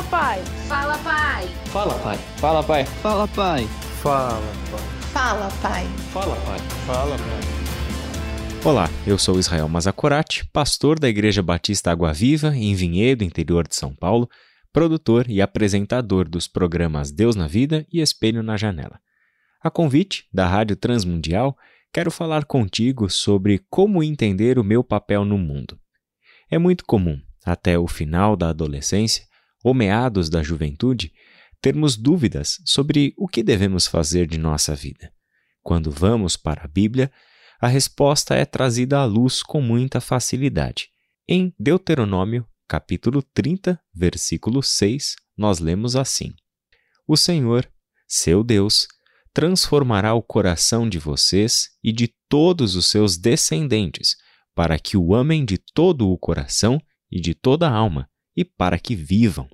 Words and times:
Fala, 0.00 0.08
pai. 0.08 0.44
Fala, 0.66 0.98
pai. 0.98 1.48
Fala, 1.66 1.98
pai. 1.98 2.16
Fala, 2.38 2.62
pai. 2.62 2.84
Fala, 2.86 3.28
pai. 3.28 3.66
Fala, 4.00 4.40
pai. 4.70 4.84
Fala, 5.12 5.50
pai. 5.60 5.86
Fala, 6.10 6.36
pai. 6.36 6.58
Fala, 6.86 7.16
pai. 7.18 8.64
Olá, 8.64 8.88
eu 9.06 9.18
sou 9.18 9.38
Israel 9.38 9.68
Mazacorati, 9.68 10.46
pastor 10.46 10.98
da 10.98 11.06
Igreja 11.06 11.42
Batista 11.42 11.90
Água 11.90 12.14
Viva, 12.14 12.56
em 12.56 12.74
Vinhedo, 12.74 13.22
interior 13.22 13.68
de 13.68 13.76
São 13.76 13.94
Paulo, 13.94 14.26
produtor 14.72 15.28
e 15.28 15.42
apresentador 15.42 16.26
dos 16.26 16.48
programas 16.48 17.12
Deus 17.12 17.36
na 17.36 17.46
Vida 17.46 17.86
e 17.92 18.00
Espelho 18.00 18.42
na 18.42 18.56
Janela. 18.56 18.98
A 19.62 19.70
convite 19.70 20.24
da 20.32 20.46
Rádio 20.46 20.76
Transmundial, 20.76 21.54
quero 21.92 22.10
falar 22.10 22.46
contigo 22.46 23.10
sobre 23.10 23.60
como 23.68 24.02
entender 24.02 24.58
o 24.58 24.64
meu 24.64 24.82
papel 24.82 25.26
no 25.26 25.36
mundo. 25.36 25.78
É 26.50 26.58
muito 26.58 26.86
comum, 26.86 27.20
até 27.44 27.78
o 27.78 27.86
final 27.86 28.34
da 28.34 28.48
adolescência 28.48 29.28
ou 29.62 29.74
meados 29.74 30.28
da 30.28 30.42
juventude, 30.42 31.12
termos 31.60 31.96
dúvidas 31.96 32.58
sobre 32.64 33.12
o 33.16 33.28
que 33.28 33.42
devemos 33.42 33.86
fazer 33.86 34.26
de 34.26 34.38
nossa 34.38 34.74
vida. 34.74 35.12
Quando 35.62 35.90
vamos 35.90 36.36
para 36.36 36.64
a 36.64 36.68
Bíblia, 36.68 37.12
a 37.60 37.68
resposta 37.68 38.34
é 38.34 38.44
trazida 38.44 38.98
à 38.98 39.04
luz 39.04 39.42
com 39.42 39.60
muita 39.60 40.00
facilidade. 40.00 40.88
Em 41.28 41.54
Deuteronômio, 41.58 42.46
capítulo 42.66 43.22
30, 43.22 43.78
versículo 43.94 44.62
6, 44.62 45.16
nós 45.36 45.58
lemos 45.58 45.94
assim: 45.94 46.32
O 47.06 47.16
Senhor, 47.16 47.70
seu 48.08 48.42
Deus, 48.42 48.88
transformará 49.32 50.14
o 50.14 50.22
coração 50.22 50.88
de 50.88 50.98
vocês 50.98 51.68
e 51.84 51.92
de 51.92 52.12
todos 52.28 52.74
os 52.74 52.86
seus 52.86 53.16
descendentes, 53.16 54.16
para 54.54 54.78
que 54.78 54.96
o 54.96 55.14
amem 55.14 55.44
de 55.44 55.58
todo 55.58 56.10
o 56.10 56.18
coração 56.18 56.80
e 57.10 57.20
de 57.20 57.34
toda 57.34 57.68
a 57.68 57.72
alma, 57.72 58.08
e 58.36 58.44
para 58.44 58.78
que 58.78 58.94
vivam. 58.94 59.48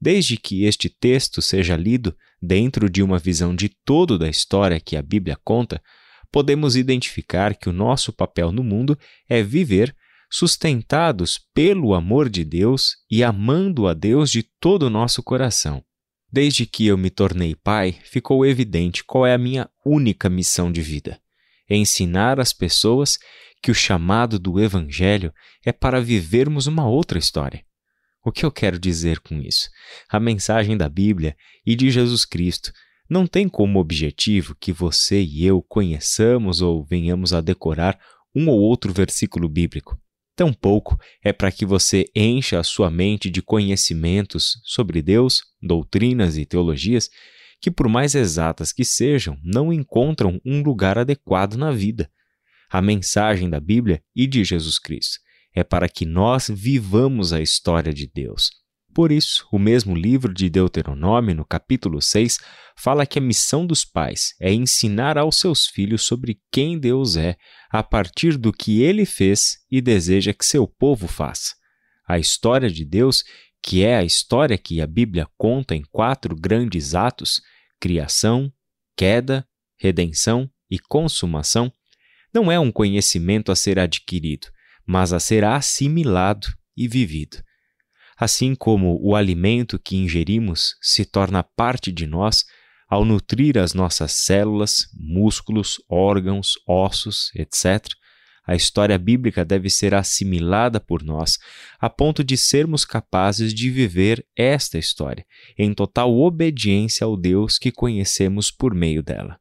Desde 0.00 0.36
que 0.36 0.64
este 0.64 0.88
texto 0.88 1.42
seja 1.42 1.76
lido 1.76 2.16
dentro 2.40 2.88
de 2.88 3.02
uma 3.02 3.18
visão 3.18 3.54
de 3.54 3.68
todo 3.84 4.18
da 4.18 4.28
história 4.28 4.80
que 4.80 4.96
a 4.96 5.02
Bíblia 5.02 5.38
conta, 5.44 5.82
podemos 6.32 6.76
identificar 6.76 7.54
que 7.54 7.68
o 7.68 7.72
nosso 7.72 8.12
papel 8.12 8.50
no 8.50 8.64
mundo 8.64 8.98
é 9.28 9.42
viver 9.42 9.94
sustentados 10.30 11.40
pelo 11.52 11.92
amor 11.92 12.30
de 12.30 12.44
Deus 12.44 12.96
e 13.10 13.22
amando 13.24 13.88
a 13.88 13.94
Deus 13.94 14.30
de 14.30 14.44
todo 14.60 14.84
o 14.84 14.90
nosso 14.90 15.22
coração. 15.22 15.84
Desde 16.32 16.64
que 16.64 16.86
eu 16.86 16.96
me 16.96 17.10
tornei 17.10 17.56
pai, 17.56 17.98
ficou 18.04 18.46
evidente 18.46 19.02
qual 19.04 19.26
é 19.26 19.34
a 19.34 19.38
minha 19.38 19.68
única 19.84 20.30
missão 20.30 20.70
de 20.70 20.80
vida: 20.80 21.20
ensinar 21.68 22.38
as 22.38 22.52
pessoas 22.52 23.18
que 23.60 23.70
o 23.70 23.74
chamado 23.74 24.38
do 24.38 24.60
Evangelho 24.60 25.34
é 25.66 25.72
para 25.72 26.00
vivermos 26.00 26.68
uma 26.68 26.88
outra 26.88 27.18
história. 27.18 27.64
O 28.22 28.30
que 28.30 28.44
eu 28.44 28.52
quero 28.52 28.78
dizer 28.78 29.20
com 29.20 29.40
isso? 29.40 29.70
A 30.08 30.20
mensagem 30.20 30.76
da 30.76 30.88
Bíblia 30.88 31.34
e 31.64 31.74
de 31.74 31.90
Jesus 31.90 32.26
Cristo 32.26 32.70
não 33.08 33.26
tem 33.26 33.48
como 33.48 33.80
objetivo 33.80 34.54
que 34.60 34.72
você 34.72 35.22
e 35.22 35.44
eu 35.44 35.62
conheçamos 35.62 36.60
ou 36.60 36.84
venhamos 36.84 37.32
a 37.32 37.40
decorar 37.40 37.98
um 38.34 38.48
ou 38.48 38.60
outro 38.60 38.92
versículo 38.92 39.48
bíblico. 39.48 39.98
Tampouco 40.36 40.98
é 41.24 41.32
para 41.32 41.50
que 41.50 41.64
você 41.64 42.04
encha 42.14 42.60
a 42.60 42.62
sua 42.62 42.90
mente 42.90 43.30
de 43.30 43.40
conhecimentos 43.40 44.60
sobre 44.64 45.00
Deus, 45.00 45.42
doutrinas 45.60 46.36
e 46.36 46.44
teologias 46.44 47.08
que, 47.60 47.70
por 47.70 47.88
mais 47.88 48.14
exatas 48.14 48.70
que 48.70 48.84
sejam, 48.84 49.38
não 49.42 49.72
encontram 49.72 50.40
um 50.44 50.62
lugar 50.62 50.98
adequado 50.98 51.54
na 51.54 51.72
vida. 51.72 52.10
A 52.70 52.80
mensagem 52.82 53.48
da 53.48 53.58
Bíblia 53.58 54.02
e 54.14 54.26
de 54.26 54.44
Jesus 54.44 54.78
Cristo 54.78 55.18
é 55.54 55.64
para 55.64 55.88
que 55.88 56.06
nós 56.06 56.48
vivamos 56.48 57.32
a 57.32 57.40
história 57.40 57.92
de 57.92 58.06
Deus. 58.06 58.50
Por 58.92 59.12
isso, 59.12 59.46
o 59.52 59.58
mesmo 59.58 59.94
livro 59.94 60.34
de 60.34 60.50
Deuteronômio, 60.50 61.34
no 61.34 61.44
capítulo 61.44 62.02
6, 62.02 62.38
fala 62.76 63.06
que 63.06 63.18
a 63.18 63.22
missão 63.22 63.64
dos 63.64 63.84
pais 63.84 64.34
é 64.40 64.52
ensinar 64.52 65.16
aos 65.16 65.38
seus 65.38 65.66
filhos 65.66 66.02
sobre 66.02 66.40
quem 66.50 66.78
Deus 66.78 67.16
é, 67.16 67.36
a 67.70 67.82
partir 67.82 68.36
do 68.36 68.52
que 68.52 68.82
ele 68.82 69.04
fez 69.04 69.58
e 69.70 69.80
deseja 69.80 70.32
que 70.32 70.44
seu 70.44 70.66
povo 70.66 71.06
faça. 71.06 71.54
A 72.08 72.18
história 72.18 72.68
de 72.68 72.84
Deus, 72.84 73.22
que 73.62 73.84
é 73.84 73.96
a 73.96 74.04
história 74.04 74.58
que 74.58 74.80
a 74.80 74.86
Bíblia 74.86 75.28
conta 75.38 75.74
em 75.74 75.82
quatro 75.90 76.34
grandes 76.34 76.94
atos 76.94 77.40
criação, 77.80 78.52
queda, 78.96 79.46
redenção 79.78 80.50
e 80.70 80.78
consumação 80.78 81.72
não 82.32 82.52
é 82.52 82.60
um 82.60 82.70
conhecimento 82.70 83.50
a 83.50 83.56
ser 83.56 83.78
adquirido, 83.78 84.48
mas 84.90 85.12
a 85.12 85.20
ser 85.20 85.44
assimilado 85.44 86.48
e 86.76 86.88
vivido. 86.88 87.40
Assim 88.16 88.56
como 88.56 88.98
o 89.00 89.14
alimento 89.14 89.78
que 89.78 89.94
ingerimos 89.94 90.74
se 90.82 91.04
torna 91.04 91.44
parte 91.44 91.92
de 91.92 92.08
nós 92.08 92.44
ao 92.88 93.04
nutrir 93.04 93.56
as 93.56 93.72
nossas 93.72 94.10
células, 94.10 94.88
músculos, 94.92 95.80
órgãos, 95.88 96.54
ossos, 96.66 97.30
etc., 97.36 97.86
a 98.44 98.56
história 98.56 98.98
bíblica 98.98 99.44
deve 99.44 99.70
ser 99.70 99.94
assimilada 99.94 100.80
por 100.80 101.04
nós 101.04 101.38
a 101.78 101.88
ponto 101.88 102.24
de 102.24 102.36
sermos 102.36 102.84
capazes 102.84 103.54
de 103.54 103.70
viver 103.70 104.26
esta 104.36 104.76
história 104.76 105.24
em 105.56 105.72
total 105.72 106.12
obediência 106.18 107.04
ao 107.04 107.16
Deus 107.16 107.58
que 107.58 107.70
conhecemos 107.70 108.50
por 108.50 108.74
meio 108.74 109.04
dela. 109.04 109.39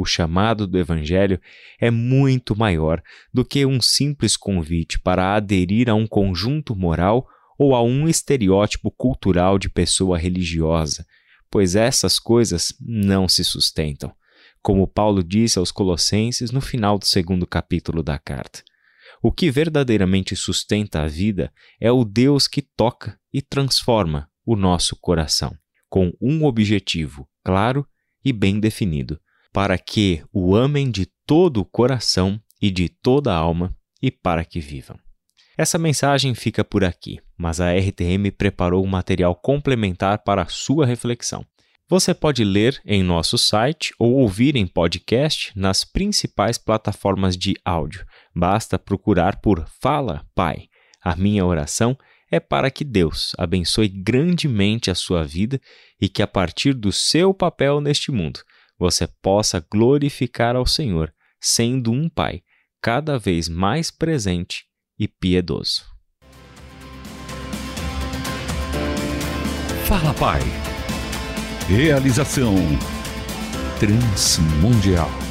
O 0.00 0.04
chamado 0.04 0.64
do 0.64 0.78
Evangelho 0.78 1.40
é 1.80 1.90
muito 1.90 2.56
maior 2.56 3.02
do 3.34 3.44
que 3.44 3.66
um 3.66 3.80
simples 3.80 4.36
convite 4.36 4.96
para 5.00 5.34
aderir 5.34 5.90
a 5.90 5.94
um 5.94 6.06
conjunto 6.06 6.76
moral 6.76 7.26
ou 7.58 7.74
a 7.74 7.82
um 7.82 8.06
estereótipo 8.08 8.92
cultural 8.92 9.58
de 9.58 9.68
pessoa 9.68 10.16
religiosa, 10.16 11.04
pois 11.50 11.74
essas 11.74 12.20
coisas 12.20 12.72
não 12.80 13.26
se 13.26 13.42
sustentam, 13.42 14.14
como 14.62 14.86
Paulo 14.86 15.20
disse 15.20 15.58
aos 15.58 15.72
Colossenses 15.72 16.52
no 16.52 16.60
final 16.60 16.96
do 16.96 17.04
segundo 17.04 17.44
capítulo 17.44 18.00
da 18.00 18.20
carta. 18.20 18.62
O 19.20 19.32
que 19.32 19.50
verdadeiramente 19.50 20.36
sustenta 20.36 21.02
a 21.02 21.08
vida 21.08 21.52
é 21.80 21.90
o 21.90 22.04
Deus 22.04 22.46
que 22.46 22.62
toca 22.62 23.18
e 23.34 23.42
transforma 23.42 24.30
o 24.46 24.54
nosso 24.54 24.94
coração, 24.94 25.52
com 25.88 26.12
um 26.20 26.44
objetivo 26.44 27.28
claro 27.42 27.84
e 28.24 28.32
bem 28.32 28.60
definido 28.60 29.20
para 29.58 29.76
que 29.76 30.22
o 30.32 30.54
amem 30.54 30.88
de 30.88 31.04
todo 31.26 31.56
o 31.56 31.64
coração 31.64 32.40
e 32.62 32.70
de 32.70 32.88
toda 32.88 33.32
a 33.32 33.36
alma 33.36 33.74
e 34.00 34.08
para 34.08 34.44
que 34.44 34.60
vivam. 34.60 34.96
Essa 35.56 35.76
mensagem 35.76 36.32
fica 36.32 36.62
por 36.62 36.84
aqui, 36.84 37.18
mas 37.36 37.60
a 37.60 37.72
RTM 37.76 38.30
preparou 38.30 38.84
um 38.84 38.88
material 38.88 39.34
complementar 39.34 40.22
para 40.22 40.42
a 40.42 40.48
sua 40.48 40.86
reflexão. 40.86 41.44
Você 41.88 42.14
pode 42.14 42.44
ler 42.44 42.80
em 42.86 43.02
nosso 43.02 43.36
site 43.36 43.92
ou 43.98 44.12
ouvir 44.12 44.54
em 44.54 44.64
podcast 44.64 45.50
nas 45.56 45.82
principais 45.82 46.56
plataformas 46.56 47.36
de 47.36 47.56
áudio. 47.64 48.06
Basta 48.32 48.78
procurar 48.78 49.40
por 49.40 49.66
Fala 49.82 50.24
Pai. 50.36 50.68
A 51.02 51.16
minha 51.16 51.44
oração 51.44 51.98
é 52.30 52.38
para 52.38 52.70
que 52.70 52.84
Deus 52.84 53.32
abençoe 53.36 53.88
grandemente 53.88 54.88
a 54.88 54.94
sua 54.94 55.24
vida 55.24 55.60
e 56.00 56.08
que, 56.08 56.22
a 56.22 56.28
partir 56.28 56.74
do 56.74 56.92
seu 56.92 57.34
papel 57.34 57.80
neste 57.80 58.12
mundo, 58.12 58.38
você 58.78 59.06
possa 59.20 59.64
glorificar 59.70 60.54
ao 60.54 60.66
Senhor, 60.66 61.12
sendo 61.40 61.92
um 61.92 62.08
pai 62.08 62.42
cada 62.80 63.18
vez 63.18 63.48
mais 63.48 63.90
presente 63.90 64.64
e 64.98 65.08
piedoso. 65.08 65.84
Fala, 69.86 70.12
Pai. 70.14 70.40
Realização 71.66 72.54
Transmundial. 73.80 75.27